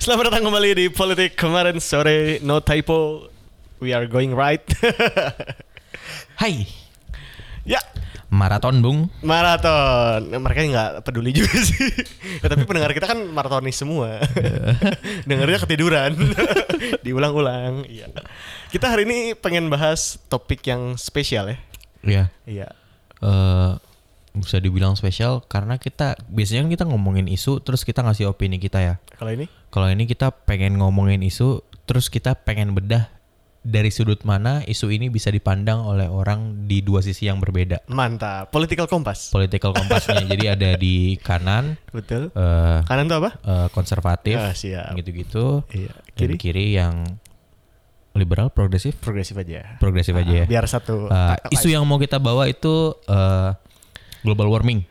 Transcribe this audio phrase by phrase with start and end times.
[0.00, 2.40] Selamat datang kembali di Politik kemarin sore.
[2.40, 3.28] No typo.
[3.80, 4.64] We are going right.
[6.40, 6.64] Hai,
[7.68, 7.80] Ya.
[8.30, 8.98] Maraton bung.
[9.20, 10.30] Maraton.
[10.32, 11.90] Mereka nggak peduli juga sih.
[12.40, 14.22] Ya, Tapi pendengar kita kan maratonis semua.
[15.28, 16.14] Dengarnya ketiduran.
[17.02, 17.84] Diulang-ulang.
[17.84, 18.08] Iya.
[18.70, 21.58] Kita hari ini pengen bahas topik yang spesial ya.
[22.00, 22.68] Ya, Iya.
[23.20, 23.72] Eh
[24.32, 28.78] bisa dibilang spesial karena kita biasanya kan kita ngomongin isu terus kita ngasih opini kita
[28.78, 28.94] ya.
[29.14, 29.50] Kalau ini?
[29.68, 33.10] Kalau ini kita pengen ngomongin isu terus kita pengen bedah
[33.60, 37.84] dari sudut mana isu ini bisa dipandang oleh orang di dua sisi yang berbeda.
[37.86, 38.48] Mantap.
[38.48, 39.28] Political Compass.
[39.28, 42.32] Political kompasnya jadi ada di kanan Betul.
[42.32, 43.30] eh Kanan tuh apa?
[43.36, 44.96] eh, konservatif Ah, siap.
[44.96, 45.60] gitu-gitu.
[45.68, 45.92] Iya.
[45.92, 46.34] Dan Kiri?
[46.38, 47.04] kiri yang
[48.10, 48.96] liberal progresif?
[48.96, 49.76] Progresif aja.
[49.76, 50.46] Progresif aja ya.
[50.46, 51.06] Biar satu.
[51.06, 53.54] Uh, isu yang mau kita bawa itu uh,
[54.24, 54.89] global warming.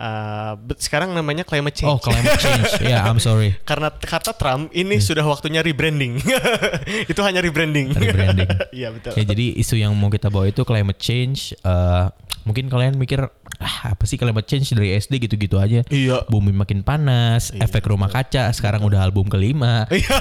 [0.00, 1.92] Uh, sekarang namanya climate change.
[1.92, 2.80] Oh, climate change.
[2.80, 3.52] Ya, I'm sorry.
[3.68, 6.16] Karena kata Trump ini sudah waktunya rebranding.
[7.12, 7.92] itu hanya rebranding.
[7.92, 8.48] Rebranding.
[8.70, 9.12] Iya betul.
[9.18, 11.52] Ya, jadi isu yang mau kita bawa itu climate change.
[11.60, 12.08] Uh,
[12.48, 13.28] mungkin kalian mikir
[13.60, 15.84] ah, apa sih climate change dari SD gitu-gitu aja.
[15.92, 16.24] Iya.
[16.32, 18.48] Bumi makin panas, Iya, efek rumah kaca.
[18.56, 19.84] Sekarang udah album kelima.
[19.92, 20.16] Iya,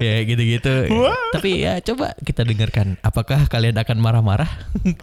[0.00, 0.88] ya gitu-gitu.
[1.36, 2.96] Tapi ya coba kita dengarkan.
[3.04, 4.48] Apakah kalian akan marah-marah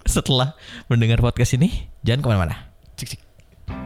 [0.10, 0.58] setelah
[0.90, 1.86] mendengar podcast ini?
[2.02, 2.56] Jangan ke mana-mana.
[2.96, 3.22] Cik, cik.
[3.70, 3.82] Kan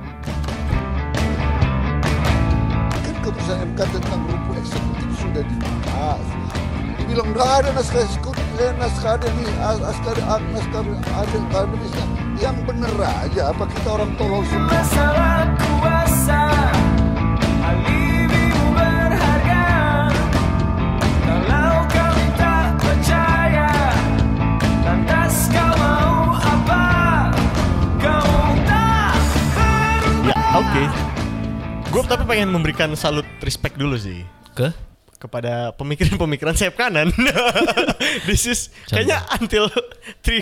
[3.24, 6.24] keputusan MK tentang rumput eksekutif sudah dibahas.
[7.00, 10.94] Dibilang nggak ada naskah eksekutif, eh, naskah ada nih, as- naskah ada, ah, naskah ada
[11.50, 12.06] akademisnya.
[12.40, 14.72] Yang bener aja, apa kita orang tolol semua?
[14.72, 15.44] Masalah
[32.40, 34.24] pengen memberikan salut respect dulu sih
[34.56, 34.72] Ke?
[35.20, 37.12] kepada pemikiran-pemikiran sayap kanan.
[38.32, 39.68] This is kayaknya until
[40.24, 40.40] three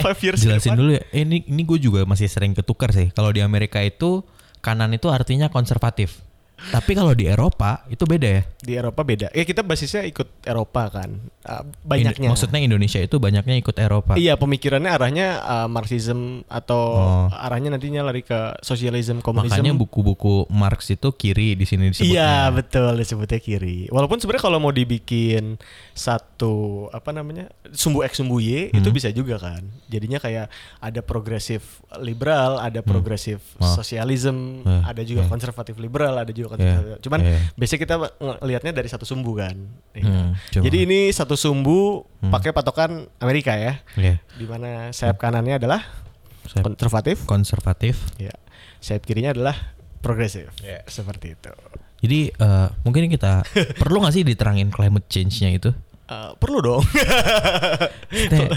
[0.00, 0.40] five years.
[0.40, 0.80] ke Jelasin depan.
[0.80, 1.04] dulu ya.
[1.12, 3.12] Eh, ini ini gue juga masih sering ketukar sih.
[3.12, 4.24] Kalau di Amerika itu
[4.64, 6.24] kanan itu artinya konservatif.
[6.72, 8.42] Tapi kalau di Eropa itu beda ya.
[8.64, 9.28] Di Eropa beda.
[9.36, 11.20] Ya kita basisnya ikut Eropa kan.
[11.44, 12.32] Uh, banyaknya.
[12.32, 14.16] maksudnya Indonesia itu banyaknya ikut Eropa.
[14.16, 17.28] Iya pemikirannya arahnya uh, Marxism atau Oh.
[17.30, 19.52] arahnya nantinya lari ke sosialisme komunisme.
[19.52, 22.16] Makanya buku-buku Marx itu kiri di sini disebutnya.
[22.16, 23.92] Iya betul disebutnya kiri.
[23.92, 25.60] Walaupun sebenarnya kalau mau dibikin
[25.92, 28.96] satu apa namanya sumbu x sumbu y itu Hmm.
[28.96, 29.60] bisa juga kan.
[29.86, 33.68] Jadinya kayak ada progresif liberal, ada progresif Oh.
[33.70, 35.28] sosialisme, Eh, ada juga eh.
[35.28, 37.00] konservatif liberal, ada juga konservatif.
[37.00, 37.38] Cuman iya.
[37.52, 37.94] biasanya kita
[38.40, 39.56] ngelihatnya dari satu sumbu kan.
[39.92, 40.04] Iya.
[40.04, 43.82] Hmm, Jadi ini satu sumbu pakai patokan Amerika ya.
[43.94, 44.18] Iya.
[44.34, 45.82] Di mana sayap kanannya adalah
[46.44, 47.94] Sayap konservatif, konservatif.
[48.16, 48.32] ya.
[48.78, 49.56] Sayap kirinya adalah
[50.00, 50.52] progresif.
[50.60, 50.84] Iya.
[50.84, 51.52] Seperti itu.
[52.04, 53.44] Jadi eh, mungkin kita
[53.80, 55.70] perlu nggak sih diterangin climate change-nya itu?
[56.04, 56.84] Eh, perlu dong.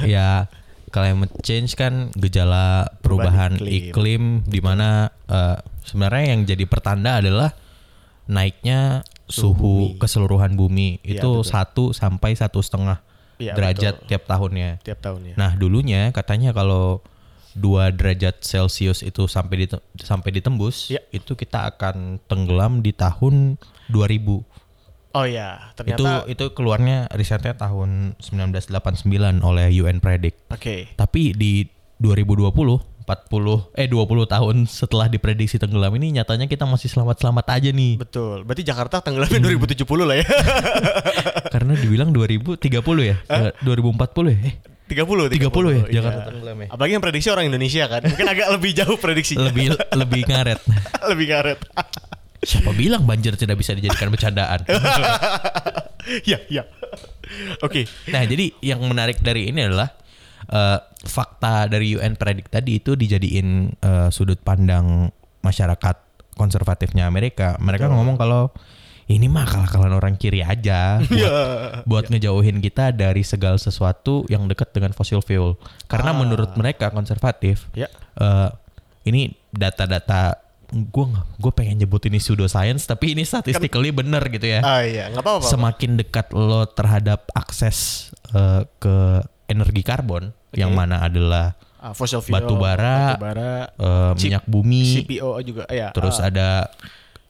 [0.07, 0.47] Ya
[0.87, 3.91] climate change kan gejala perubahan Perubahan iklim.
[3.91, 4.89] iklim, di mana
[5.27, 7.51] eh, sebenarnya yang jadi pertanda adalah
[8.27, 9.99] naiknya Suhu bumi.
[9.99, 11.45] keseluruhan bumi Iya, itu betul.
[11.45, 13.03] sampai sampai satu setengah
[13.37, 14.07] Iya, derajat betul.
[14.07, 14.69] tiap tahunnya.
[14.81, 15.33] Tiap tahunnya.
[15.35, 17.05] Nah dulunya katanya kalau
[17.53, 21.01] dua derajat Celcius itu sampai dite- sampai ditembus, Iya.
[21.11, 24.45] itu kita akan tenggelam di tahun 2000.
[25.11, 30.45] Oh ya, ternyata Itu itu keluarnya risetnya tahun 1989 oleh UN Predict.
[30.49, 30.93] Oke.
[30.93, 31.65] Tapi di
[31.97, 32.77] 2020,
[33.07, 37.95] 40 eh 20 tahun setelah diprediksi tenggelam ini nyatanya kita masih selamat-selamat aja nih.
[37.95, 38.43] Betul.
[38.43, 39.47] Berarti Jakarta tenggelamnya Hmm.
[39.55, 40.27] 2070 lah ya.
[41.55, 42.59] Karena dibilang 2030
[42.99, 43.15] ya?
[43.31, 44.39] Eh, 2040 ya?
[44.43, 44.55] Eh,
[44.91, 46.03] 30, 30 ya, iya.
[46.03, 46.67] Jakarta tenggelam ya?
[46.67, 48.01] Apalagi yang prediksi orang Indonesia kan.
[48.03, 49.47] Mungkin agak lebih jauh prediksinya.
[49.47, 49.65] lebih
[49.95, 50.59] lebih ngaret.
[51.15, 51.59] lebih ngaret.
[52.43, 54.67] Siapa bilang banjir tidak bisa dijadikan bercandaan?
[56.23, 56.63] Iya, iya.
[57.59, 57.87] Oke.
[58.11, 59.91] Nah, jadi yang menarik dari ini adalah
[60.47, 65.95] eh, fakta dari UN Predict tadi itu dijadiin eh, sudut pandang masyarakat
[66.33, 67.57] konservatifnya Amerika.
[67.57, 68.53] Mereka ngomong kalau
[69.07, 71.31] ini mah akal-akalan orang kiri aja buat, Iya.
[71.83, 75.55] buat ngejauhin kita dari segala sesuatu yang dekat dengan fossil fuel.
[75.85, 76.17] Karena Ah.
[76.17, 77.87] menurut mereka konservatif, Ya.
[78.15, 78.49] eh,
[79.03, 81.05] ini data-data gue
[81.39, 85.47] gue pengen nyebut ini pseudoscience tapi ini statistically bener gitu ya Ah iya, nggak apa-apa.
[85.47, 92.33] semakin dekat lo terhadap akses eh, ke energi karbon yang mana adalah Ah, fossil fuel,
[92.33, 95.93] batu bara, batu bara, eh, Chip- minyak bumi, CPO juga ya.
[95.93, 96.49] terus ah, ada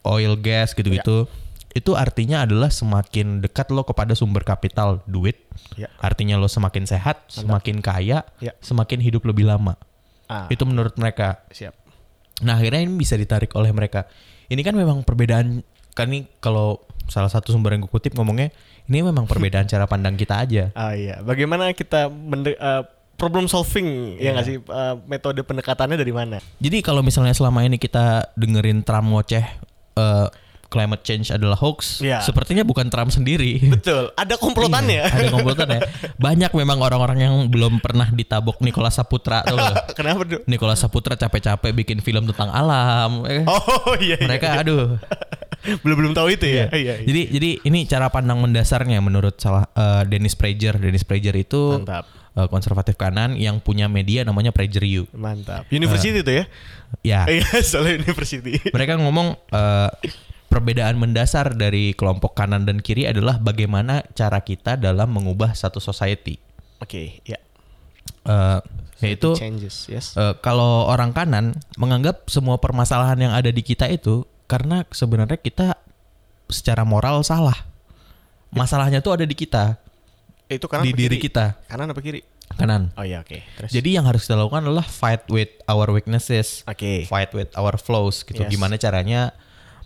[0.02, 1.28] oil gas gitu-gitu.
[1.70, 5.46] Itu artinya adalah semakin dekat lo kepada sumber kapital duit.
[5.76, 5.92] Ya.
[5.98, 8.56] Artinya lo semakin sehat, semakin kaya, Ya.
[8.60, 9.76] semakin hidup lebih lama.
[10.26, 11.44] ah, Itu menurut mereka.
[11.50, 11.76] siap.
[12.40, 14.08] Nah akhirnya ini bisa ditarik oleh mereka.
[14.48, 15.60] Ini kan memang perbedaan
[15.98, 16.78] kan ini kalau
[17.08, 18.54] salah satu sumber yang gue kutip ngomongnya
[18.86, 20.70] ini memang perbedaan cara pandang kita aja.
[20.72, 22.84] Ah iya, bagaimana kita eh,
[23.18, 26.38] problem solving ya nggak sih Eh, metode pendekatannya dari mana?
[26.62, 29.42] Jadi kalau misalnya selama ini kita dengerin Trump ngoceh
[29.98, 30.28] eh,
[30.68, 32.20] climate change adalah hoax, Iya.
[32.20, 33.56] sepertinya bukan Trump sendiri.
[33.72, 35.00] Betul, ada komplotannya.
[35.00, 35.80] Iya, ada komplotan ya.
[36.20, 39.56] Banyak memang orang-orang yang belum pernah ditabok Nicholas Saputra tuh.
[39.56, 39.72] loh.
[39.98, 40.44] Kenapa tuh?
[40.44, 43.24] Nicholas Saputra capek-capek bikin film tentang alam.
[43.26, 43.48] eh.
[43.48, 44.28] Oh iya, iya.
[44.28, 45.00] Mereka aduh.
[45.84, 46.70] belum belum tahu itu ya.
[46.72, 47.02] Iya.
[47.02, 47.06] iya.
[47.06, 50.78] Jadi jadi ini cara pandang mendasarnya menurut salah eh, Dennis Prager.
[50.78, 52.08] Dennis Prager itu Mantap.
[52.38, 55.10] eh, konservatif kanan yang punya media namanya Prager U.
[55.14, 55.68] Mantap.
[55.74, 56.46] University itu ya?
[57.04, 57.22] Ya.
[57.28, 58.62] Iya, soalnya university.
[58.72, 59.90] Mereka ngomong eh,
[60.48, 66.40] perbedaan mendasar dari kelompok kanan dan kiri adalah bagaimana cara kita dalam mengubah satu society.
[66.80, 67.38] Oke, ya.
[68.28, 68.60] Eh,
[68.98, 70.18] yaitu changes, yes.
[70.18, 75.76] eh, kalau orang kanan menganggap semua permasalahan yang ada di kita itu karena sebenarnya kita
[76.48, 77.56] secara moral salah.
[78.48, 79.76] Masalahnya tuh ada di kita,
[80.48, 81.28] itu kanan di diri kiri?
[81.28, 82.24] kita, Kanan apa kiri?
[82.56, 82.96] kanan.
[82.96, 83.44] Oh iya, oke.
[83.44, 83.70] Terus.
[83.76, 87.04] Jadi yang harus kita lakukan adalah fight with our weaknesses, Oke.
[87.06, 88.40] fight with our flaws gitu.
[88.40, 88.50] Yes.
[88.50, 89.36] Gimana caranya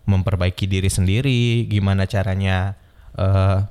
[0.05, 2.77] memperbaiki diri sendiri, gimana caranya
[3.17, 3.65] eh,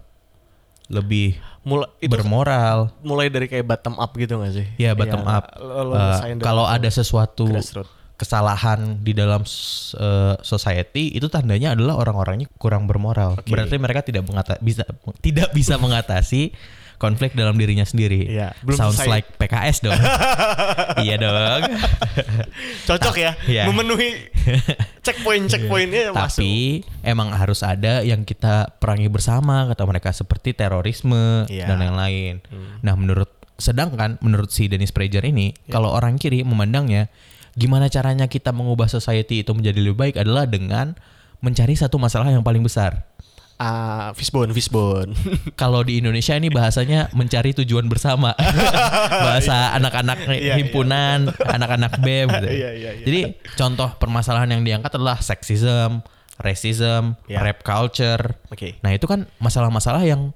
[0.91, 2.91] lebih mulai itu bermoral.
[3.07, 4.67] mulai dari kayak bottom up gitu gak sih?
[4.75, 5.45] Ya bottom Yang up.
[5.55, 7.95] Eh, dari kalau ada sesuatu grassroots.
[8.21, 9.41] Kesalahan di dalam
[9.97, 13.41] eh, society itu tandanya adalah orang-orangnya kurang bermoral.
[13.41, 13.49] Oke.
[13.49, 14.85] Berarti mereka tidak mengata bisa
[15.25, 16.53] tidak bisa mengatasi
[17.01, 18.29] konflik dalam dirinya sendiri.
[18.29, 19.09] Iya, belum Sounds selesai.
[19.09, 19.97] like PKS dong.
[21.09, 21.63] iya dong.
[22.85, 23.65] cocok ya, Iya.
[23.73, 24.29] memenuhi
[25.01, 26.45] checkpoint checkpointnya masuk.
[26.45, 31.73] Tapi emang harus ada yang kita perangi bersama kata mereka seperti terorisme Iya.
[31.73, 32.45] dan lain-lain.
[32.53, 32.85] Hmm.
[32.85, 35.81] Nah, menurut sedangkan menurut si Dennis Prager ini, Iya.
[35.81, 37.09] kalau orang kiri memandangnya
[37.61, 40.97] gimana caranya kita mengubah society itu menjadi lebih baik adalah dengan
[41.45, 43.05] mencari satu masalah yang paling besar.
[43.61, 45.13] Ah, fishbone, fishbone.
[45.61, 48.33] Kalau di Indonesia ini bahasanya mencari tujuan bersama.
[49.29, 52.49] Bahasa anak-anak Iya, himpunan, anak-anak BEM gitu.
[52.49, 53.05] Iya, iya, iya.
[53.05, 53.21] Jadi
[53.61, 56.01] contoh permasalahan yang diangkat adalah sexism,
[56.41, 57.45] racism, Iya.
[57.45, 58.41] rap culture.
[58.49, 58.81] Oke.
[58.81, 60.33] Nah, itu kan masalah-masalah yang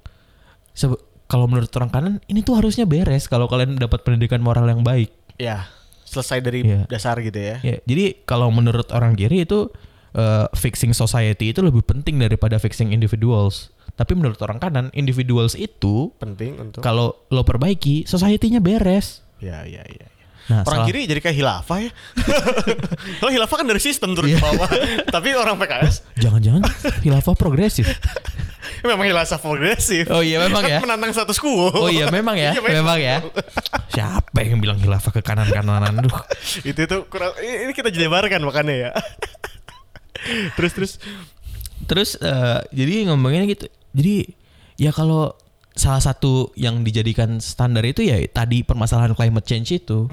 [1.25, 5.09] kalau menurut orang kanan ini tuh harusnya beres kalau kalian dapat pendidikan moral yang baik.
[5.41, 5.65] Ya,
[6.05, 6.85] selesai dari Iya.
[6.85, 7.57] dasar gitu ya.
[7.59, 9.67] Ya, jadi kalau menurut orang kiri itu
[10.11, 13.67] eh, fixing society itu lebih penting daripada fixing individuals.
[13.93, 19.19] Tapi menurut orang kanan, individuals itu Penting untuk kalau lo perbaiki, society-nya beres.
[19.39, 20.07] Ya, ya, ya.
[20.45, 21.91] Nah, orang salah- kiri jadi kayak hilafah ya.
[23.17, 24.37] Kalau hilafah kan dari sistem turun Iya.
[24.37, 24.69] ke bawah.
[25.09, 26.61] Tapi orang PKS Jangan-jangan
[27.01, 27.87] khilafah progresif.
[28.87, 30.05] memang hilafah progresif.
[30.07, 30.79] Oh iya memang ya.
[30.79, 31.69] Menantang status quo.
[31.69, 33.19] Oh iya memang ya, Iya, memang ya.
[33.89, 36.01] Siapa yang bilang khilafah ke kanan-kananan?
[36.01, 36.13] Duh.
[36.63, 38.91] itu itu kurang ini kita jelebarkan makanya ya.
[40.57, 40.93] terus terus
[41.85, 43.67] Terus eh, jadi ngomongnya gitu.
[43.93, 44.31] Jadi
[44.75, 45.35] ya kalau
[45.75, 50.07] salah satu yang dijadikan standar itu ya tadi permasalahan climate change itu.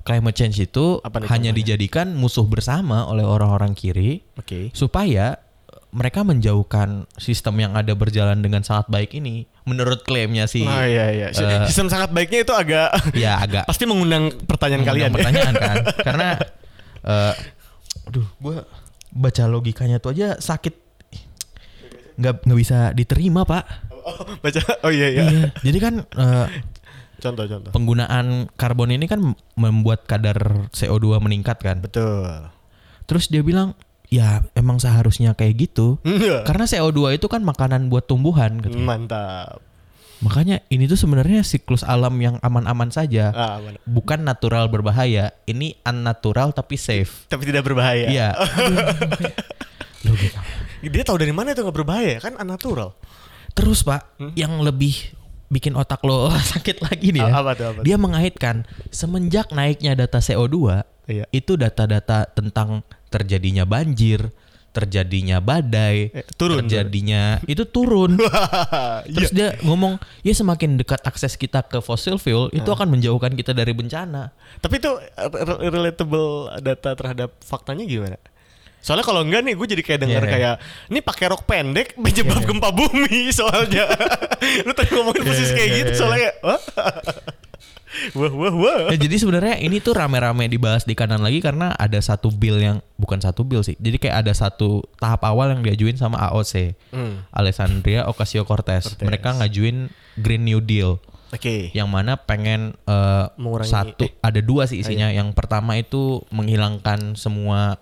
[0.00, 1.52] Climate change itu Apa hanya contohnya?
[1.52, 4.72] dijadikan musuh bersama oleh orang-orang kiri oke.
[4.72, 5.36] supaya
[5.90, 11.10] mereka menjauhkan sistem yang ada berjalan dengan sangat baik ini menurut klaimnya si Oh iya
[11.10, 11.26] iya.
[11.30, 15.10] Eh, Sistem sangat baiknya itu agak ya agak pasti mengundang pertanyaan kalian.
[15.10, 15.42] Mengundang ya.
[15.42, 15.76] pertanyaan kan
[16.06, 16.28] karena
[17.00, 17.34] eh
[18.06, 18.56] aduh gua
[19.10, 20.74] baca logikanya tuh aja sakit
[22.16, 23.64] nggak nggak bisa diterima pak
[24.00, 24.60] Oh, baca.
[24.80, 25.22] Oh iya iya.
[25.26, 26.46] iya jadi kan eh,
[27.20, 27.68] Contoh contoh.
[27.68, 29.20] penggunaan karbon ini kan
[29.52, 32.48] membuat kadar CO2 meningkat kan Betul.
[33.04, 33.76] terus dia bilang
[34.10, 36.42] ya emang seharusnya kayak gitu Iya.
[36.42, 38.74] karena CO2 itu kan makanan buat tumbuhan gitu.
[38.76, 39.62] Mantap.
[40.20, 43.80] makanya ini tuh sebenarnya siklus alam yang aman-aman saja Ah, mana.
[43.88, 48.04] bukan natural berbahaya ini unnatural tapi safe Tapi tidak berbahaya.
[48.04, 48.28] Iya.
[50.04, 50.40] Logika.
[50.80, 52.96] Dia tahu dari mana itu nggak berbahaya kan unnatural.
[53.52, 54.92] Terus pak, yang lebih
[55.48, 57.32] bikin otak lo sakit lagi nih ya.
[57.36, 57.84] Apa tuh, apa tuh?
[57.84, 61.24] Dia mengaitkan semenjak naiknya data CO2, Iya.
[61.32, 64.30] itu data-data tentang terjadinya banjir,
[64.70, 68.14] terjadinya badai, Eh, turun, terjadinya itu turun.
[69.18, 73.50] Terus dia ngomong, ya semakin dekat akses kita ke fossil fuel, itu akan menjauhkan kita
[73.50, 74.30] dari bencana.
[74.58, 76.30] Tapi itu re- relatable
[76.62, 78.18] data terhadap faktanya gimana?
[78.80, 80.32] Soalnya kalau enggak nih gue jadi kayak denger Iya.
[80.32, 80.54] kayak
[80.88, 83.84] ini pakai rok pendek penyebab gempa bumi soalnya.
[84.64, 85.98] Lu tadi ngomongin persis Iya, kayak iya, gitu iya.
[85.98, 86.30] soalnya
[88.12, 88.30] wah.
[88.30, 88.80] wah wah.
[88.88, 92.76] Ya, jadi sebenarnya ini tuh rame-rame dibahas di kanan lagi karena ada satu bill yang
[92.96, 93.74] bukan satu bill sih.
[93.76, 97.22] Jadi kayak ada satu tahap awal yang diajuin sama AOC, Hmm.
[97.30, 98.84] Alessandria Ocasio-Cortez.
[98.86, 99.02] Cortez.
[99.02, 101.70] Mereka ngajuin Green New Deal Oke.
[101.72, 102.74] yang mana pengen
[103.36, 104.12] Mengurangi- satu eh.
[104.20, 105.08] ada dua sih isinya.
[105.08, 107.78] Yang pertama itu menghilangkan semua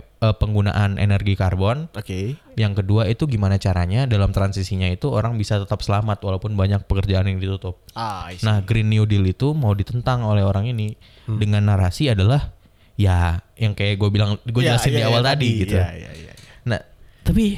[0.00, 1.92] eh, penggunaan energi karbon.
[1.92, 2.40] Oke.
[2.56, 7.28] Yang kedua itu gimana caranya dalam transisinya itu orang bisa tetap selamat walaupun banyak pekerjaan
[7.28, 7.84] yang ditutup.
[7.92, 8.32] Ah.
[8.40, 11.38] Nah, Green New Deal itu mau ditentang oleh orang ini Hmm.
[11.38, 12.50] dengan narasi adalah
[12.98, 15.76] ya yang kayak gue bilang gue Ya, jelasin ya, di ya, awal tadi, gitu.
[15.78, 16.32] Iya, iya, iya.
[16.34, 16.34] iya.
[16.66, 16.80] Nah,
[17.22, 17.56] tapi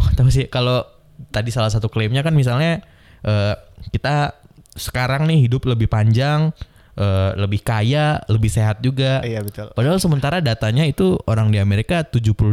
[0.00, 0.80] oh, tahu sih kalau
[1.28, 2.80] tadi salah satu klaimnya kan misalnya
[3.22, 3.54] eh,
[3.92, 4.32] kita
[4.72, 6.56] sekarang nih hidup lebih panjang,
[6.96, 9.24] eh, lebih kaya, lebih sehat juga.
[9.24, 9.72] Iya, betul.
[9.72, 12.52] Padahal sementara datanya itu orang di Amerika 78%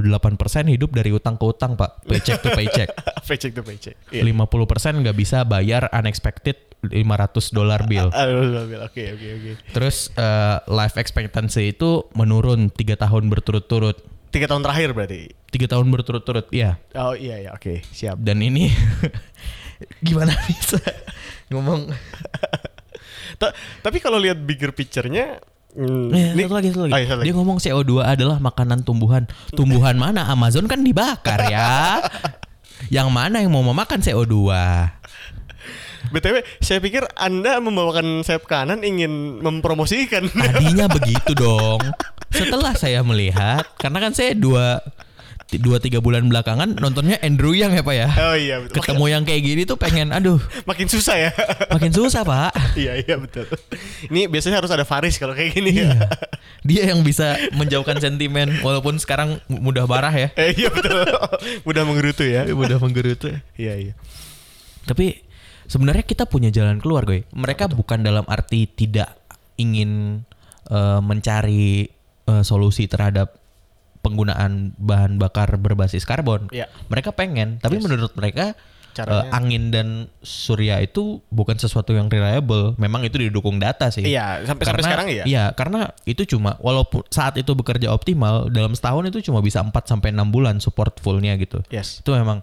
[0.72, 2.08] hidup dari utang ke utang, Pak.
[2.08, 2.90] Paycheck to paycheck.
[3.30, 3.96] paycheck to paycheck.
[4.12, 4.24] Iya.
[4.24, 8.08] 50% nggak bisa bayar unexpected 500 dolar bill.
[8.88, 9.52] Oke, oke, oke.
[9.76, 14.00] Terus eh, life expectancy itu menurun tiga tahun berturut-turut.
[14.30, 15.34] Tiga tahun terakhir berarti.
[15.50, 16.78] Tiga tahun berturut-turut, ya.
[16.94, 18.22] Oh iya ya, oke, siap.
[18.22, 18.70] Dan ini
[20.06, 20.80] gimana bisa
[21.50, 21.90] ngomong?
[23.40, 25.40] Ta- tapi kalau lihat bigger picture-nya
[25.72, 26.92] hmm, ini- satu lagi, satu lagi.
[26.92, 27.38] Oh, iya, satu Dia lagi.
[27.40, 29.24] ngomong CO2 adalah makanan tumbuhan.
[29.50, 30.28] Tumbuhan mana?
[30.28, 32.04] Amazon kan dibakar ya.
[32.88, 34.36] yang mana yang mau memakan CO2?
[36.10, 40.26] BTW, saya pikir Anda membawakan sayap kanan ingin mempromosikan.
[40.28, 41.80] Tadinya begitu dong.
[42.30, 44.80] Setelah saya melihat, karena kan saya dua
[45.58, 48.08] dua tiga bulan belakangan nontonnya Andrew Yang ya pak ya.
[48.22, 48.76] oh iya, betul.
[48.78, 50.38] Ketemu yang kayak gini tuh pengen, aduh,
[50.70, 51.32] Makin susah ya.
[51.74, 52.54] makin susah pak.
[52.86, 53.50] iya, iya betul.
[54.14, 55.90] Ini biasanya harus ada Faris kalau kayak gini ya.
[55.90, 56.00] Iya.
[56.70, 60.30] Dia yang bisa menjauhkan sentimen, walaupun sekarang mudah marah ya.
[60.38, 61.02] eh, iya betul.
[61.66, 62.46] Mudah menggerutu ya.
[62.54, 63.34] Mudah menggerutu.
[63.58, 63.94] Iya, iya.
[64.86, 65.24] Tapi
[65.66, 67.26] sebenarnya kita punya jalan keluar, gue.
[67.34, 69.18] Mereka bukan dalam arti tidak
[69.58, 70.22] ingin
[70.70, 71.90] eh, mencari
[72.28, 73.34] eh, solusi terhadap
[74.00, 76.48] penggunaan bahan bakar berbasis karbon.
[76.50, 76.72] Iya.
[76.88, 78.56] Mereka pengen, tapi menurut mereka
[78.90, 79.88] Caranya- eh, angin dan
[80.20, 82.74] surya itu bukan sesuatu yang reliable.
[82.76, 84.04] Memang itu didukung data sih.
[84.04, 85.24] Iya, sampai- sampai sekarang iya?
[85.24, 89.86] Iya, karena itu cuma walaupun saat itu bekerja optimal dalam setahun itu cuma bisa 4
[89.86, 91.62] sampai 6 bulan support fullnya gitu.
[91.70, 92.02] Yes.
[92.02, 92.42] Itu memang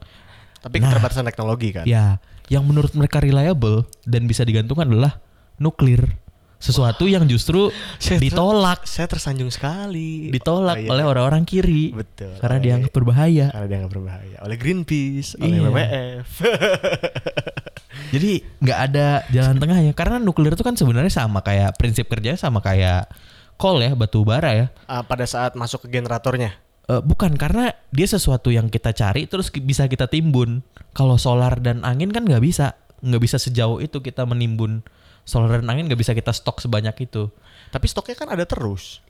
[0.62, 1.84] Tapi keterbatasan teknologi kan.
[1.84, 5.18] Ya, yang menurut mereka reliable dan bisa digantungkan adalah
[5.58, 6.20] nuklir.
[6.66, 7.70] Sesuatu yang justru
[8.02, 10.28] Saya ter- ditolak, Saya tersanjung sekali.
[10.28, 10.90] ditolak Oh, iya.
[10.90, 11.94] oleh orang-orang kiri.
[11.94, 12.35] Betul.
[12.42, 13.46] Karena Oleh- dianggap berbahaya.
[13.54, 15.62] Karena dianggap berbahaya oleh Greenpeace, oleh Iya.
[15.62, 16.28] WWF.
[18.14, 19.92] Jadi nggak ada jalan tengahnya.
[19.94, 23.08] Karena nuklir itu kan sebenarnya sama kayak prinsip kerjanya sama kayak
[23.56, 24.66] coal ya, batu bara ya.
[24.87, 26.54] Ah, pada saat masuk ke generatornya.
[26.87, 30.62] Eh, bukan karena dia sesuatu yang kita cari terus bisa kita timbun.
[30.94, 34.87] Kalau solar dan angin kan nggak bisa, nggak bisa sejauh itu kita menimbun
[35.26, 37.26] solar dan angin nggak bisa kita stok sebanyak itu.
[37.68, 39.02] Tapi stoknya kan ada terus.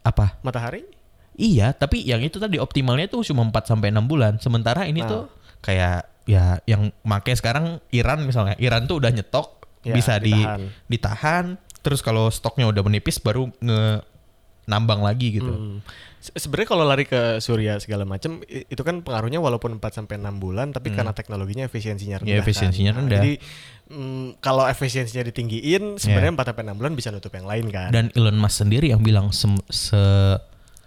[0.00, 0.40] Apa?
[0.40, 0.82] Matahari?
[1.36, 4.40] Iya, tapi yang itu tadi optimalnya tuh cuma 4 sampai 6 bulan.
[4.40, 5.08] Sementara ini Nah.
[5.08, 5.22] tuh
[5.60, 8.56] kayak ya yang make sekarang Iran misalnya.
[8.56, 10.60] Iran tuh udah nyetok Ya, bisa di ditahan.
[10.88, 11.44] ditahan.
[11.80, 14.04] Terus kalau stoknya udah menipis baru nge
[14.64, 15.48] nambang lagi gitu.
[15.48, 15.78] Hmm.
[16.18, 20.36] Se- Sebenarnya kalau lari ke surya segala macam itu kan pengaruhnya walaupun 4 sampai 6
[20.36, 22.28] bulan tapi karena teknologinya efisiensinya rendah.
[22.28, 22.38] Hmm.
[22.38, 22.96] Ya, efisiensinya kan.
[22.98, 23.18] Nah, rendah.
[23.18, 23.32] Jadi
[23.88, 27.88] mm, kalau efisiensinya ditinggiin sebenarnya 4 sampai 6 bulan bisa nutup yang lain kan.
[27.90, 30.38] Dan Elon Musk sendiri yang bilang sem- se-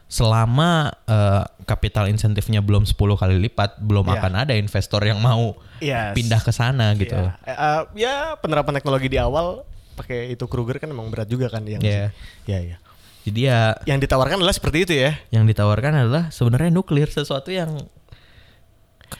[0.07, 4.13] selama eh, kapital insentifnya belum 10 kali lipat, belum Iya.
[4.15, 6.13] akan ada investor yang mau Yes.
[6.13, 7.17] pindah ke sana gitu.
[7.17, 11.49] Ya, Eh, eh, ya penerapan teknologi di awal pakai itu Kruger kan emang berat juga
[11.49, 12.13] kan yang Iya.
[12.45, 12.77] Ya ya.
[13.23, 15.11] Jadi ya Yang ditawarkan adalah seperti itu ya.
[15.31, 17.79] yang ditawarkan adalah sebenarnya nuklir sesuatu yang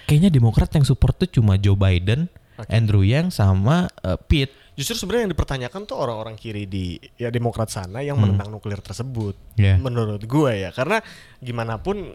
[0.10, 2.28] kayaknya Demokrat yang support tuh cuma Joe Biden,
[2.68, 4.54] Andrew Yang sama eh, Pete.
[4.74, 9.38] Justru sebenarnya yang dipertanyakan tuh orang-orang kiri di ya Demokrat sana yang menentang nuklir tersebut.
[9.54, 9.62] Hmm.
[9.62, 9.76] Iya.
[9.78, 10.98] Menurut gue ya, karena
[11.38, 12.10] gimana pun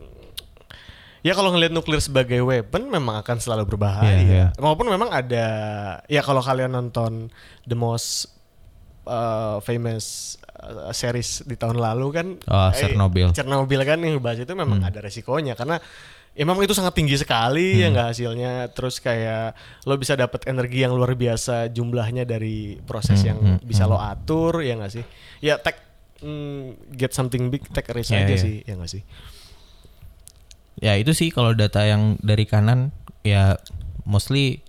[1.23, 4.11] ya kalau ngelihat nuklir sebagai weapon memang akan selalu berbahaya.
[4.11, 4.47] Iya, iya.
[4.59, 5.47] Maupun memang ada
[6.11, 7.30] ya kalau kalian nonton
[7.71, 8.26] the most
[9.07, 13.30] uh, famous uh, series di tahun lalu kan Oh, eh, Chernobyl.
[13.32, 14.88] Chernobyl kan yang bahas itu memang Hmm.
[14.90, 15.78] ada resikonya karena
[16.34, 20.94] emang itu sangat tinggi sekali ya nggak hasilnya terus kayak lo bisa dapat energi yang
[20.94, 23.90] luar biasa jumlahnya dari proses Hmm, yang hmm, bisa hmm.
[23.90, 25.04] lo atur ya nggak sih
[25.42, 25.82] ya take
[26.22, 28.38] mm, get something big a risk Iya, aja iya.
[28.38, 29.02] sih ya nggak sih
[30.78, 32.94] Ya itu sih kalau data yang dari kanan
[33.26, 33.58] ya
[34.06, 34.62] mostly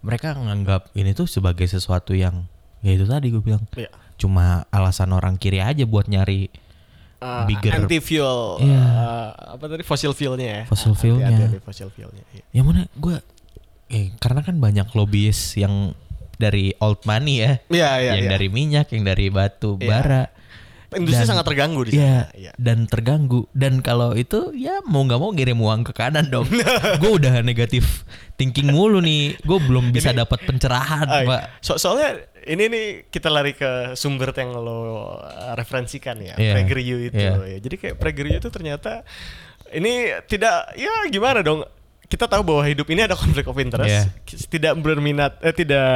[0.00, 2.48] mereka nganggap ini tuh sebagai sesuatu yang
[2.80, 6.52] ya itu tadi gue bilang ya cuma alasan orang kiri aja buat nyari
[7.20, 8.80] Uh, Bigger- anti fuel Iya.
[9.52, 11.28] apa tadi fossil fuelnya ya Fossil fuelnya.
[11.28, 12.40] anti- anti fossil fuelnya iya.
[12.50, 13.12] yang mana gue
[13.88, 15.92] eh karena kan banyak lobbyis yang
[16.34, 18.32] dari old money ya Iya, iya, yang iya.
[18.32, 19.84] dari minyak yang dari batu Iya.
[19.86, 20.22] bara
[20.92, 22.34] industri Dan- sangat terganggu di Iya, sana.
[22.34, 22.52] Iya.
[22.58, 23.46] dan terganggu.
[23.50, 26.46] Dan kalau itu ya mau nggak mau ngirim uang ke kanan dong.
[27.02, 28.02] gue udah negatif
[28.34, 29.38] thinking mulu nih.
[29.40, 31.28] Gue belum bisa dapat pencerahan, Ah, iya.
[31.28, 31.40] pak.
[31.60, 34.80] So- soalnya ini nih kita lari ke sumber yang lo
[35.14, 36.52] uh, referensikan ya, Iya.
[36.56, 37.20] PragerU itu.
[37.20, 37.36] Iya.
[37.38, 37.58] ya.
[37.58, 39.04] Jadi kayak PragerU itu ternyata
[39.70, 41.62] ini tidak ya gimana dong?
[42.10, 43.86] Kita tahu bahwa hidup ini ada konflik of interest.
[43.86, 44.10] Iya.
[44.26, 45.86] Tidak berminat eh tidak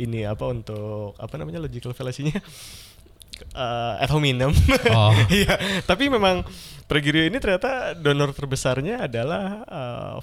[0.00, 2.40] ini apa untuk apa namanya logical fallacy-nya
[3.44, 4.52] eh, ad hominem.
[4.94, 5.14] Oh.
[5.32, 6.44] Iya, tapi memang
[6.86, 10.14] PragerU ini ternyata donor terbesarnya adalah uh,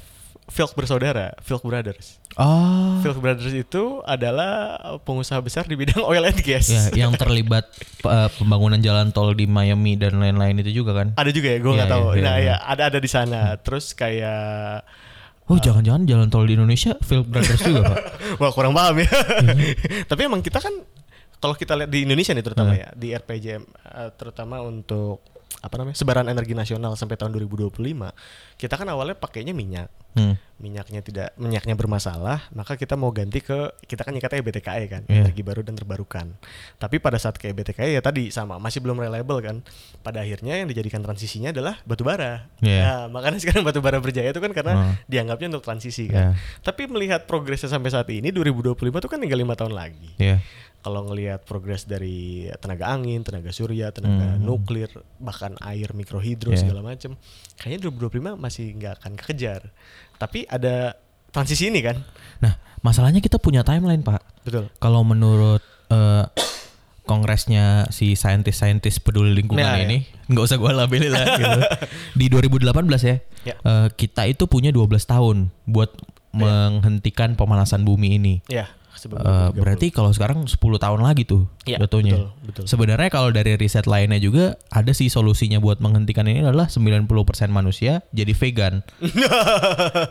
[0.50, 2.18] Filk bersaudara, Filk Brothers.
[2.34, 2.98] Oh.
[3.06, 6.74] Filk Brothers itu adalah pengusaha besar di bidang oil and gas.
[6.74, 7.70] Ya, yang terlibat
[8.02, 11.14] uh, pembangunan jalan tol di Miami dan lain-lain itu juga kan?
[11.14, 12.06] ada juga ya, gue nggak tahu.
[12.18, 12.48] iya, nah iya.
[12.50, 13.42] ya, ada ada di sana.
[13.62, 14.84] Terus kayak
[15.50, 17.98] Oh, jangan-jangan jalan tol di Indonesia Phil Brothers juga, Pak.
[18.42, 19.10] Wah kurang paham ya.
[19.10, 20.06] Iya.
[20.06, 20.70] Tapi emang kita kan
[21.40, 22.82] kalau kita lihat di Indonesia nih terutama Hmm.
[22.82, 25.24] ya di RPJM eh, terutama untuk
[25.60, 28.16] apa namanya sebaran energi nasional sampai tahun 2025
[28.56, 30.34] kita kan awalnya pakainya minyak Hmm.
[30.58, 33.54] minyaknya tidak minyaknya bermasalah maka kita mau ganti ke
[33.84, 35.22] kita kan nyikatnya EBTKE kan Iya.
[35.22, 36.34] energi baru dan terbarukan
[36.76, 39.62] tapi pada saat ke EBTKE ya tadi sama masih belum reliable kan
[40.00, 42.82] pada akhirnya yang dijadikan transisinya adalah batu bara Iya.
[42.82, 44.94] nah makanya sekarang batu bara berjaya itu kan karena Hmm.
[45.06, 49.54] dianggapnya untuk transisi kan tapi melihat progresnya sampai saat ini 2025 itu kan tinggal lima
[49.54, 50.42] tahun lagi Iya.
[50.80, 56.56] Kalau ngelihat progres dari tenaga angin, tenaga surya, tenaga nuklir, bahkan air mikrohidro Hmm.
[56.56, 56.64] Yeah.
[56.64, 57.12] segala macam,
[57.56, 59.62] kayaknya 2025 masih nggak akan kekejar.
[60.16, 60.96] Tapi ada
[61.30, 62.00] transisi ini kan,
[62.40, 64.24] Nah, masalahnya kita punya timeline, Pak.
[64.42, 64.72] betul.
[64.76, 65.60] Kalau menurut
[65.90, 66.26] eh,
[67.04, 71.60] kongresnya si saintis-saintis peduli lingkungan Nah, ini, nggak usah gua labelin lah gitu.
[72.20, 72.70] Di 2018
[73.02, 73.56] ya, Ya.
[73.58, 75.90] eh, kita itu punya 12 tahun buat
[76.32, 78.34] menghentikan pemanasan bumi ini.
[78.46, 78.70] Ya,
[79.00, 79.56] sebelum 2030.
[79.58, 82.18] berarti kalau sekarang 10 tahun lagi tuh Ya, jatuhnya.
[82.18, 82.64] betul, betul.
[82.66, 87.08] Sebenarnya kalau dari riset lainnya juga ada sih solusinya buat menghentikan ini adalah 90%
[87.48, 88.82] manusia jadi vegan.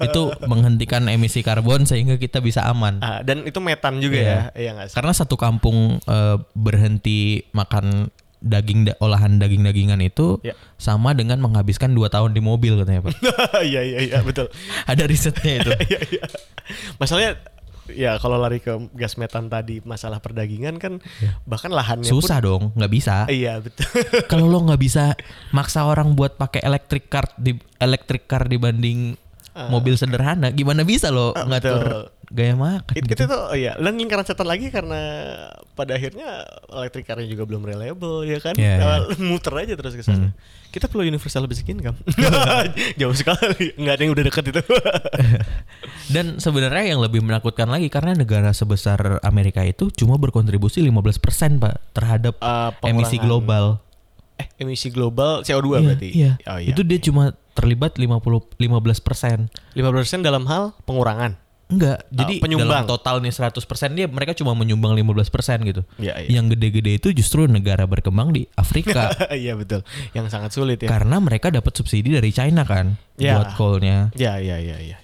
[0.00, 2.98] itu menghentikan emisi karbon sehingga kita bisa aman.
[2.98, 4.36] Ah, dan itu metan juga Iya.
[4.54, 4.94] ya, iya sih?
[4.94, 7.18] Karena satu kampung eh, berhenti
[7.50, 10.54] makan daging da- olahan daging-dagingan itu Ya.
[10.76, 13.14] sama dengan menghabiskan dua tahun di mobil katanya Pak.
[13.66, 14.46] Iya iya iya betul.
[14.86, 15.70] ada risetnya itu.
[15.88, 16.22] Iya iya.
[16.96, 17.34] Masalahnya
[17.90, 21.00] ya kalau lari ke gas metan tadi masalah perdagingan kan
[21.44, 22.08] bahkan lahannya.
[22.08, 23.24] Susah dong, nggak bisa.
[23.24, 23.86] pun iya betul.
[24.32, 25.16] kalau lo nggak bisa
[25.50, 29.16] maksa orang buat pakai electric car di electric car dibanding
[29.58, 32.04] mobil sederhana, gimana bisa lo Ah, ngatur betul.
[32.28, 32.92] Gaya makan?
[32.92, 33.24] It- gitu?
[33.24, 35.00] itu tuh oh iya dan lingkaran setan lagi karena
[35.72, 38.84] pada akhirnya electric car juga belum reliable ya kan Iya, iya.
[38.84, 38.98] Nah,
[39.32, 40.36] muter aja terus ke sana
[40.68, 41.96] kita perlu universal basic income
[43.00, 44.60] jauh sekali nggak ada yang udah deket itu
[46.08, 51.74] Dan sebenarnya yang lebih menakutkan lagi karena negara sebesar Amerika itu cuma berkontribusi 15% Pak
[51.92, 53.80] terhadap Uh, emisi global.
[54.36, 56.32] eh emisi global CO2 Iya, berarti iya.
[56.46, 56.70] oh, iya.
[56.70, 58.22] Itu dia cuma terlibat 50
[58.56, 59.50] 15%.
[59.74, 61.36] 15% dalam hal pengurangan
[61.68, 62.80] Enggak, jadi penyumbang.
[62.80, 63.60] dalam total nih 100%
[63.92, 65.84] dia mereka cuma menyumbang 15% gitu.
[66.00, 66.40] Iya, iya.
[66.40, 69.12] Yang gede-gede itu justru negara berkembang di Afrika.
[69.36, 73.36] iya betul yang sangat sulit ya Karena mereka dapat subsidi dari China kan Ya.
[73.36, 74.08] buat coalnya.
[74.14, 74.96] ya ya ya ya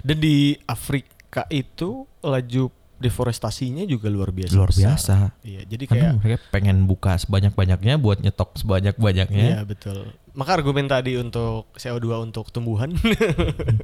[0.00, 2.68] dan di Afrika itu laju
[3.02, 4.80] deforestasinya juga luar biasa Luar besar.
[4.94, 5.16] biasa.
[5.42, 9.46] iya jadi kayak mereka pengen buka sebanyak-banyaknya buat nyetok sebanyak-banyaknya.
[9.52, 10.14] Iya betul.
[10.32, 12.94] Maka argumen tadi untuk CO2 untuk tumbuhan,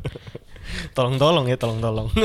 [0.97, 2.09] tolong-tolong ya, tolong-tolong.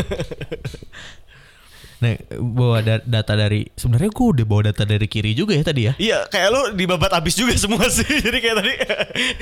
[2.02, 5.82] Nah, bawa da- data dari sebenarnya gue udah bawa data dari kiri juga ya tadi
[5.88, 5.94] ya.
[5.96, 8.08] Iya, kayak lu dibabat abis juga semua sih.
[8.26, 8.74] Jadi kayak tadi,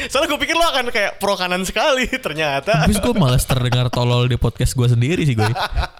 [0.09, 2.85] soalnya gue pikir lu akan kayak pro kanan sekali, ternyata.
[2.85, 5.47] Habis gue malas terdengar tolol di podcast gue sendiri sih gue.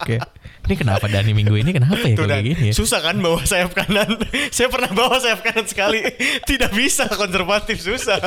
[0.05, 0.29] Kayak
[0.69, 2.73] ini kenapa Dani minggu ini kenapa ya Tuh, kayak gini ya?
[2.77, 4.21] susah kan bawa sayap kanan.
[4.55, 6.05] Saya pernah bawa sayap kanan sekali,
[6.45, 8.21] tidak bisa konservatif susah.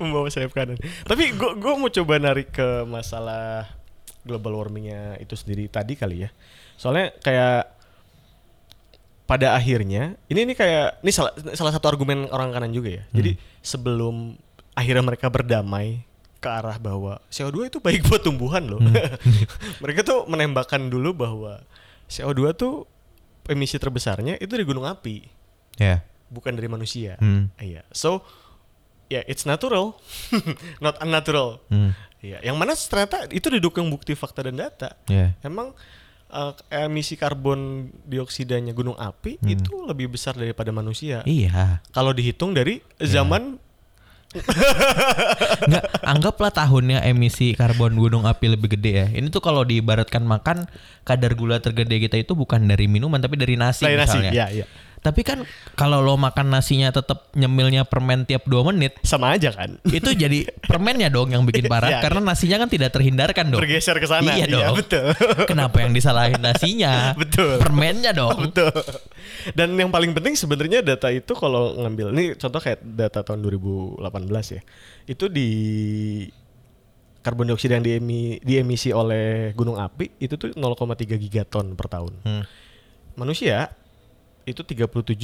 [0.00, 0.80] Membawa sayap kanan.
[1.04, 3.68] Tapi gue gue mau coba narik ke masalah
[4.22, 6.30] global warmingnya itu sendiri tadi kali ya.
[6.78, 7.70] Soalnya kayak
[9.22, 13.04] pada akhirnya ini ini kayak ini salah salah satu argumen orang kanan juga ya.
[13.14, 14.36] Jadi sebelum
[14.74, 16.04] akhirnya mereka berdamai
[16.42, 18.82] ke arah bahwa CO2 itu baik buat tumbuhan loh.
[19.82, 21.62] mereka tuh menembakkan dulu bahwa
[22.10, 22.84] CO2 tuh
[23.46, 25.26] emisi terbesarnya itu dari gunung api,
[25.78, 26.02] Ya.
[26.30, 27.18] bukan dari manusia.
[27.18, 27.50] Hmm.
[27.58, 27.82] Iya.
[27.90, 28.22] So
[29.06, 29.96] ya it's natural,
[30.84, 31.62] not unnatural.
[31.70, 31.94] Hmm.
[32.22, 34.94] Iya, yang mana ternyata itu didukung bukti fakta dan data.
[35.10, 35.34] Ya.
[35.42, 35.74] Emang
[36.30, 41.26] eh, emisi karbon dioksidanya gunung api itu lebih besar daripada manusia.
[41.26, 41.82] Iya.
[41.90, 43.58] Kalau dihitung dari zaman
[45.68, 49.06] Enggak, anggaplah tahunnya emisi karbon gunung api lebih gede ya.
[49.12, 50.64] Ini tuh kalau diibaratkan makan
[51.04, 54.32] kadar gula tergede kita itu bukan dari minuman tapi dari nasi dari nasi, misalnya.
[54.32, 54.66] ya, ya.
[55.02, 55.42] Tapi kan
[55.74, 59.82] kalau lo makan nasinya tetap nyemilnya permen tiap 2 menit, Sama aja kan.
[59.90, 62.06] itu jadi permennya dong yang bikin parah Iya.
[62.06, 63.58] karena nasinya kan tidak terhindarkan dong.
[63.58, 64.30] Bergeser ke sana.
[64.30, 64.78] Iya dong.
[64.78, 65.10] betul.
[65.50, 67.10] Kenapa yang disalahin nasinya?
[67.22, 67.58] Betul.
[67.58, 68.46] Permennya dong.
[68.46, 68.70] Betul.
[69.58, 73.98] Dan yang paling penting sebenarnya data itu kalau ngambil ini contoh kayak data tahun 2018
[74.54, 74.62] ya.
[75.04, 75.50] Itu di
[77.22, 82.12] karbon dioksida yang diemi, diemisi oleh gunung api itu tuh 0,3 gigaton per tahun.
[82.22, 82.44] Hmm.
[83.14, 83.70] Manusia
[84.44, 85.18] itu 37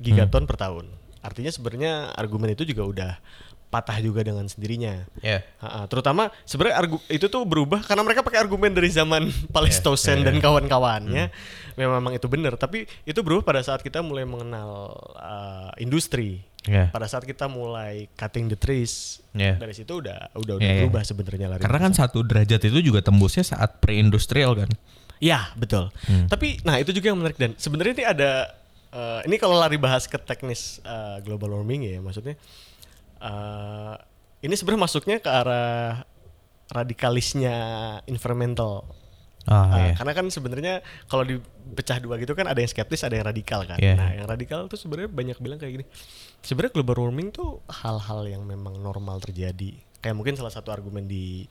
[0.00, 0.86] gigaton per tahun.
[1.20, 3.12] Artinya sebenarnya argumen itu juga udah
[3.70, 5.06] patah juga dengan sendirinya.
[5.22, 5.46] Ya.
[5.62, 10.26] Ha-ha, terutama sebenarnya argu- itu tuh berubah karena mereka pakai argumen dari zaman Palestosen iya,
[10.26, 10.42] dan iya.
[10.42, 11.24] kawan-kawannya.
[11.78, 16.42] Memang itu benar, tapi itu berubah pada saat kita mulai mengenal uh, industri.
[16.68, 16.92] Ya.
[16.92, 19.22] Pada saat kita mulai cutting the trees.
[19.32, 19.56] Ya.
[19.56, 20.80] Dari situ udah udah udah Iya, iya.
[20.84, 21.62] berubah sebenarnya lari.
[21.62, 24.68] Karena kan satu derajat itu juga tembusnya saat pre-industrial kan.
[25.22, 25.88] Ya betul.
[26.08, 26.26] Hmm.
[26.26, 28.59] Tapi nah itu juga yang menarik dan sebenarnya ini ada
[28.90, 32.34] eh, ini kalau lari bahas ke teknis eh, global warming ya maksudnya
[33.20, 33.94] eh,
[34.40, 36.04] ini sebenarnya masuknya ke arah
[36.70, 37.54] radikalisnya
[38.06, 38.86] environmental.
[39.48, 39.92] Ah, Eh, iya.
[39.96, 40.74] Karena kan sebenarnya
[41.08, 43.80] kalau dipecah dua gitu kan ada yang skeptis ada yang radikal kan.
[43.80, 43.96] Iya.
[43.96, 45.84] Nah yang radikal tuh sebenarnya banyak bilang kayak gini.
[46.44, 49.76] Sebenarnya global warming tuh hal-hal yang memang normal terjadi.
[50.00, 51.44] Kayak mungkin salah satu argumen di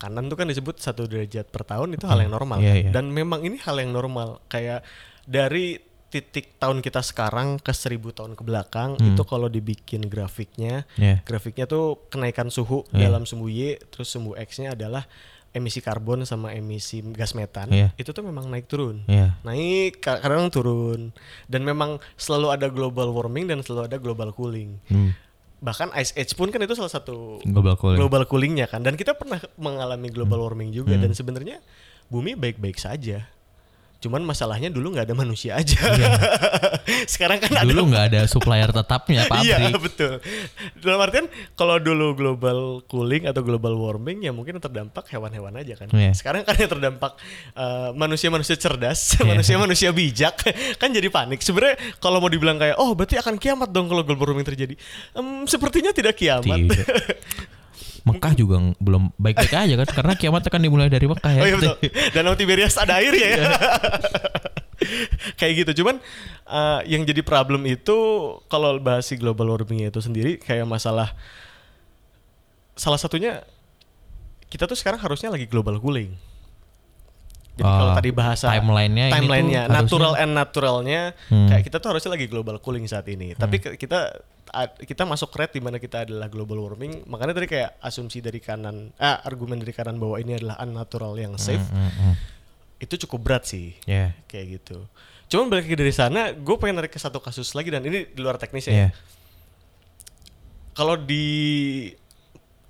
[0.00, 2.58] kanan tuh kan disebut satu derajat per tahun itu hal yang normal.
[2.60, 2.82] Iya, kan.
[2.82, 2.90] iya.
[2.92, 4.42] Dan memang ini hal yang normal.
[4.50, 4.84] Kayak
[5.24, 5.78] dari
[6.10, 9.14] titik tahun kita sekarang ke seribu tahun ke belakang Hmm.
[9.14, 11.22] itu kalau dibikin grafiknya Iya.
[11.22, 13.06] grafiknya tuh kenaikan suhu Iya.
[13.06, 15.06] dalam sumbu Y terus sumbu X-nya adalah
[15.50, 17.94] emisi karbon sama emisi gas metan Iya.
[17.94, 19.38] itu tuh memang naik turun Iya.
[19.40, 21.14] naik ka- kadang turun
[21.46, 25.14] dan memang selalu ada global warming dan selalu ada global cooling Hmm.
[25.58, 27.94] bahkan ice age pun kan itu salah satu Global cooling.
[27.94, 28.02] Hmm.
[28.02, 31.62] global coolingnya kan dan kita pernah mengalami global warming juga dan sebenarnya
[32.06, 33.30] bumi baik-baik saja
[34.00, 35.76] cuman masalahnya dulu nggak ada manusia aja
[37.12, 37.68] sekarang kan Iya.
[37.68, 39.76] Dulu nggak ada supplier tetapnya Iya pabrik.
[39.84, 40.12] betul.
[40.80, 42.58] Dalam artian kalau dulu global
[42.88, 45.92] cooling atau global warming ya mungkin terdampak hewan-hewan aja kan.
[45.92, 46.16] Iya.
[46.16, 47.20] Sekarang kan yang terdampak
[47.52, 49.28] uh, manusia-manusia cerdas, Iya.
[49.28, 50.40] manusia-manusia bijak
[50.76, 51.44] kan jadi panik.
[51.44, 54.74] Sebenarnya kalau mau dibilang kayak oh berarti akan kiamat dong kalau global warming terjadi.
[55.12, 56.56] Em, sepertinya tidak kiamat.
[56.56, 56.88] Tidak.
[58.02, 61.40] Mekah juga belum baik-baik aja kan karena kiamat akan dimulai dari Mekah ya.
[61.40, 61.76] Oh iya betul.
[62.10, 63.28] Danau Tiberias ada air ya.
[63.30, 63.44] Iya.
[65.38, 65.82] kayak gitu.
[65.82, 66.00] Cuman
[66.44, 67.96] uh, yang jadi problem itu
[68.46, 71.12] kalau bahas si global warming itu sendiri kayak masalah
[72.72, 73.44] salah satunya
[74.48, 76.16] kita tuh sekarang harusnya lagi global cooling.
[77.52, 81.44] Jadi kalau Oh, tadi bahasa timeline-nya timeline-nya natural harusnya- and naturalnya Hmm.
[81.46, 83.36] kayak kita tuh harusnya lagi global cooling saat ini.
[83.36, 84.16] Tapi ke- kita
[84.80, 87.06] kita masuk red di mana kita adalah global warming.
[87.06, 91.34] Makanya tadi kayak asumsi dari kanan ah argumen dari kanan bahwa ini adalah unnatural yang
[91.36, 92.14] safe Hmm, hmm.
[92.80, 94.16] itu cukup berat sih Ya.
[94.26, 94.84] kayak gitu.
[95.30, 98.34] Cuman balik dari sana, gue pengen narik ke satu kasus lagi dan ini di luar
[98.34, 98.74] teknis Ya.
[98.74, 98.88] ya.
[100.72, 101.26] Kalau di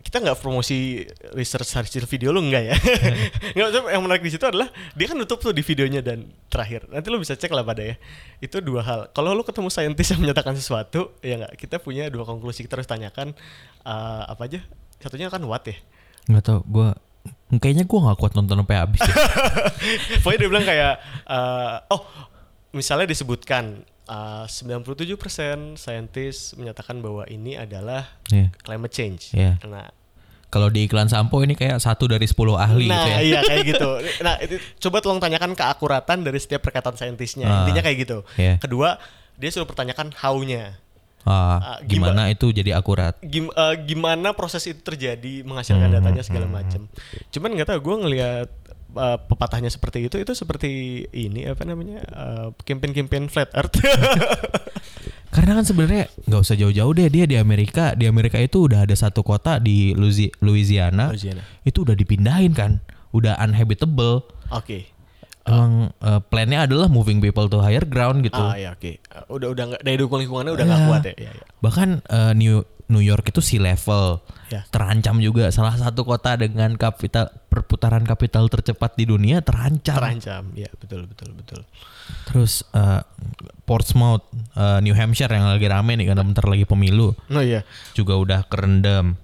[0.00, 1.04] kita nggak promosi
[1.36, 2.76] research hasil video lu enggak ya?
[3.56, 6.88] Nggak, yang menarik di situ adalah dia kan nutup tuh di videonya dan terakhir.
[6.88, 7.94] Nanti lu bisa cek lah pada ya.
[8.40, 9.00] Itu dua hal.
[9.12, 11.52] Kalau lu ketemu saintis yang menyatakan sesuatu, ya nggak.
[11.60, 13.36] Kita punya dua konklusi kita harus tanyakan
[13.84, 14.60] eh, apa aja.
[14.98, 15.76] Satunya kan what ya.
[16.32, 16.88] Nggak tau gue
[17.60, 19.00] kayaknya gue nggak kuat nonton sampai habis.
[19.04, 19.14] ya.
[20.24, 20.94] Pokoknya dia bilang kayak
[21.28, 22.02] eh, oh
[22.72, 25.06] misalnya disebutkan eh, 97%
[25.76, 28.50] saintis menyatakan bahwa ini adalah Iya.
[28.58, 29.22] climate change.
[29.32, 29.56] Iya.
[29.64, 29.88] Nah,
[30.48, 33.18] Kalau di iklan sampo ini kayak satu dari 10 ahli nah gitu ya.
[33.22, 33.90] iya kayak gitu.
[34.26, 37.46] Nah, itu coba tolong tanyakan keakuratan dari setiap perkataan saintisnya.
[37.46, 37.56] Ah.
[37.62, 38.18] Intinya kayak gitu.
[38.34, 38.58] Iya.
[38.58, 38.98] Kedua,
[39.36, 40.74] dia suruh pertanyakan how-nya.
[41.22, 43.14] Ah, Ah, gimana itu jadi akurat?
[43.22, 46.88] Gim- eh, gimana proses itu terjadi menghasilkan Hmm, datanya segala macam.
[47.30, 48.48] Cuman nggak tahu gue ngelihat
[48.92, 50.70] eh, pepatahnya seperti itu itu seperti
[51.10, 53.78] ini apa namanya eh, campaign-campaign flat earth.
[55.30, 57.94] Karena kan sebenarnya nggak usah jauh-jauh deh dia di Amerika.
[57.94, 61.14] Di Amerika itu udah ada satu kota di Louisi- Louisiana.
[61.14, 61.42] Louisiana.
[61.62, 62.82] Itu udah dipindahin kan.
[63.10, 64.26] Udah uninhabitable.
[64.50, 64.90] Oke.
[65.40, 68.36] Emang eh, plannya adalah moving people to higher ground gitu.
[68.36, 68.98] Ah ya oke.
[68.98, 68.98] Eh,
[69.30, 70.88] Udah udah nggak daya dukung lingkungannya udah nggak Iya.
[70.90, 71.14] kuat ya.
[71.14, 71.44] Iya, iya.
[71.62, 72.56] Bahkan eh, New
[72.90, 74.18] New York itu sea level.
[74.50, 74.66] Ya.
[74.68, 79.98] Terancam juga salah satu kota dengan kapital perputaran kapital tercepat di dunia terancam.
[79.98, 80.54] Terancam.
[80.54, 81.60] Ya betul betul betul.
[82.30, 83.02] Terus eh,
[83.66, 84.22] Portsmouth,
[84.54, 87.66] eh, New Hampshire yang lagi rame nih karena bentar lagi pemilu Oh iya.
[87.92, 89.18] juga udah kerendam.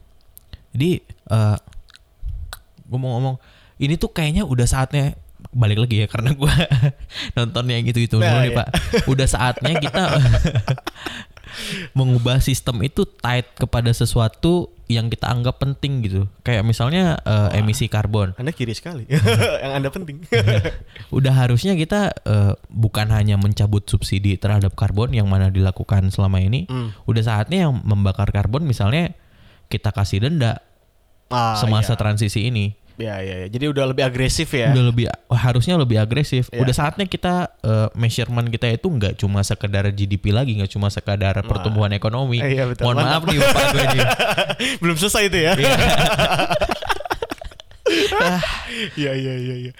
[0.74, 1.56] Jadi eh
[2.86, 3.36] gue mau ngomong
[3.78, 5.14] ini tuh kayaknya udah saatnya
[5.54, 6.54] balik lagi ya karena gue
[7.38, 8.58] nonton yang itu itu Nah, nih iya.
[8.58, 8.68] pak.
[9.06, 10.02] Udah saatnya kita
[11.96, 16.30] mengubah sistem itu tight kepada sesuatu yang kita anggap penting gitu.
[16.46, 18.34] Kayak misalnya eh, emisi karbon.
[18.38, 19.06] Anda kiri sekali.
[19.62, 20.22] yang Anda penting.
[21.16, 26.70] Udah harusnya kita eh, bukan hanya mencabut subsidi terhadap karbon yang mana dilakukan selama ini.
[26.70, 26.94] Hmm.
[27.10, 29.14] Udah saatnya yang membakar karbon misalnya
[29.66, 30.62] kita kasih denda
[31.26, 31.98] Ah, semasa iya.
[31.98, 32.78] transisi ini.
[32.96, 33.48] Ya, ya, ya.
[33.52, 34.72] Jadi udah lebih agresif ya.
[34.72, 36.48] Udah lebih harusnya lebih agresif.
[36.48, 36.64] Iya.
[36.64, 41.36] Udah saatnya kita eh, measurement kita itu nggak cuma sekedar GDP lagi, nggak cuma sekedar
[41.44, 42.40] pertumbuhan ekonomi.
[42.40, 42.88] Iya, betul.
[42.88, 44.06] Mohon maaf nih gue nih.
[44.82, 45.52] Belum selesai itu ya.
[45.54, 45.76] Iya.
[48.98, 49.72] Iya, iya, iya, iya.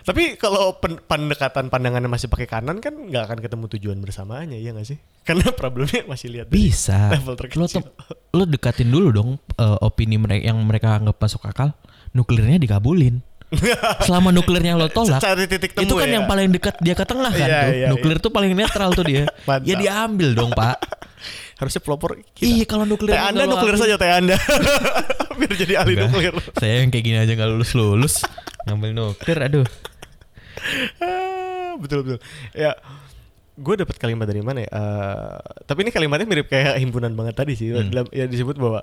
[0.00, 4.72] Tapi kalau pen- pendekatan pandangannya masih pakai kanan kan nggak akan ketemu tujuan bersamaannya, iya
[4.72, 4.98] nggak sih?
[5.28, 7.12] Karena problemnya masih lihat Bisa.
[7.14, 7.84] level Lo, terkecil.
[7.84, 7.92] te-
[8.34, 9.30] lo dekatin dulu dong
[9.60, 11.76] eh, opini mereka yang mereka anggap masuk akal.
[12.12, 13.22] Nuklirnya dikabulin.
[14.06, 16.22] Selama nuklirnya lo tolak, Cari titik temu itu kan ya.
[16.22, 17.72] yang paling dekat dia ke tengah kan Iya, tuh.
[17.74, 19.26] iya, Nuklir tuh paling netral tuh dia.
[19.66, 20.78] Ya diambil dong pak.
[21.58, 22.46] Harusnya pelopor kita.
[22.46, 24.38] Iya kalau nuklir Teh Anda nuklir saja teh Anda.
[25.38, 26.08] Biar jadi ahli Enggak.
[26.08, 26.34] nuklir.
[26.56, 28.14] Saya yang kayak gini aja nggak lulus lulus
[28.64, 29.38] ngambil nuklir.
[29.42, 29.66] Aduh.
[31.00, 32.18] Ah, betul betul.
[32.52, 32.76] Ya,
[33.56, 34.70] gue dapat kalimat dari mana ya?
[34.70, 37.74] Eh, tapi ini kalimatnya mirip kayak himpunan banget tadi sih.
[37.74, 37.92] Hmm.
[38.10, 38.80] Ya disebut bahwa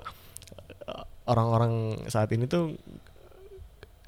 [0.84, 1.72] eh, orang-orang
[2.06, 2.76] saat ini tuh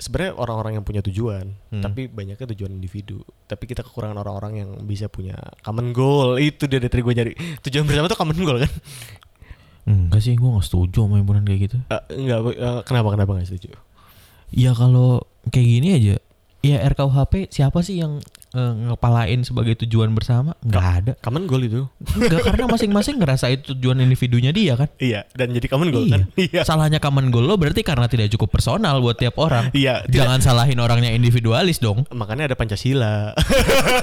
[0.00, 1.84] sebenarnya orang-orang yang punya tujuan, Hmm.
[1.84, 3.20] tapi banyaknya tujuan individu.
[3.44, 6.40] Tapi kita kekurangan orang-orang yang bisa punya common goal.
[6.40, 7.32] Itu dia dari gue nyari.
[7.60, 8.72] Tujuan bersama tuh common goal kan?
[9.84, 11.76] Enggak sih, gue gak setuju sama himpunan kayak gitu.
[11.88, 13.76] Eh, enggak, eh, kenapa kenapa nggak setuju?
[14.50, 16.14] Ya kalau kayak gini aja,
[16.60, 18.18] ya RKUHP siapa sih yang
[18.50, 20.52] eh, ngepalain sebagai tujuan bersama?
[20.60, 21.10] Nggak ada.
[21.18, 21.82] Common goal itu.
[22.14, 24.86] Enggak karena masing-masing ngerasa itu tujuan individunya dia kan.
[24.96, 26.12] Iya, dan jadi common goal Iya.
[26.12, 26.20] kan?
[26.50, 26.60] Iya.
[26.62, 29.68] Salahnya common goal lo berarti karena tidak cukup personal buat tiap orang.
[29.70, 32.02] Iya, tidak- Jangan salahin orangnya individualis dong.
[32.08, 33.32] Makanya ada Pancasila.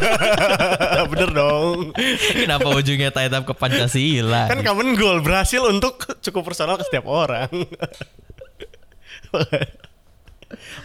[1.12, 1.92] Bener dong.
[2.34, 4.48] Kenapa ujungnya tie up ke Pancasila?
[4.48, 7.48] Kan common goal berhasil untuk cukup personal ke setiap orang.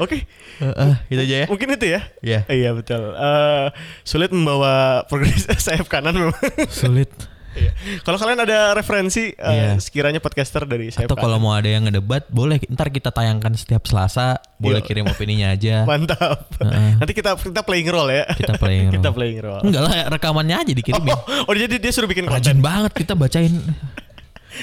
[0.03, 0.27] Oke,
[0.59, 1.47] Eh, eh, itu aja ya.
[1.47, 2.01] mungkin itu ya.
[2.21, 2.41] Iya.
[2.45, 3.03] Iya betul.
[3.11, 3.67] Eh,
[4.03, 6.43] sulit membawa progres sayap kanan memang.
[6.67, 7.09] Sulit.
[7.53, 7.69] Iya.
[8.01, 9.77] Kalau kalian ada referensi Iya.
[9.77, 13.85] sekiranya podcaster dari sayap Atau kalau mau ada yang ngedebat, boleh ntar kita tayangkan setiap
[13.85, 14.41] Selasa.
[14.57, 14.87] Boleh Yo.
[14.89, 15.85] kirim opininya aja.
[15.85, 16.49] mantap.
[16.59, 16.97] Heeh.
[16.97, 18.25] Nanti kita kita playing role ya.
[18.27, 19.15] Kita playing kita role.
[19.15, 19.61] playing role.
[19.63, 21.13] Enggak lah, rekamannya aja dikirimin.
[21.13, 22.59] Oh, oh, jadi dia suruh bikin Rajin konten.
[22.59, 23.53] banget kita bacain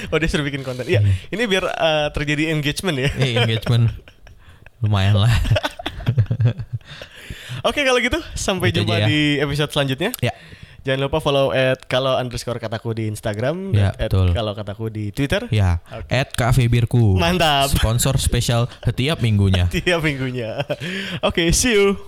[0.09, 0.85] Oh dia suruh bikin konten.
[0.85, 3.09] Iya, ini biar eh, terjadi engagement ya.
[3.11, 3.89] eh, engagement.
[4.79, 5.29] Lumayan lah.
[7.67, 9.07] Oke kalau gitu sampai Itu jumpa ya.
[9.07, 10.11] di episode selanjutnya.
[10.23, 10.33] ya.
[10.79, 14.27] Jangan lupa follow at kalau underscore kataku di Instagram Ya, dan at betul.
[14.31, 15.43] kalau kataku di Twitter.
[15.51, 16.07] Ya, Oke.
[16.07, 16.31] at
[16.71, 17.19] Birku.
[17.19, 17.75] Mantap.
[17.75, 19.67] Sponsor spesial setiap minggunya.
[19.75, 20.63] Tiap minggunya.
[21.19, 21.99] Oke, see you.